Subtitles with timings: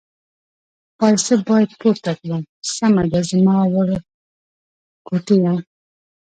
[0.97, 2.41] پایڅه باید پورته کړم،
[2.75, 5.53] سمه ده زما ورکوټیه.